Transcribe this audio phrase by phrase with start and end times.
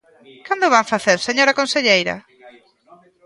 [0.47, 2.15] ¿Cando o van facer, señora conselleira?